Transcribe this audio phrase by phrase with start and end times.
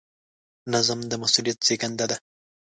[0.73, 2.17] نظم د مسؤلیت زېږنده دی.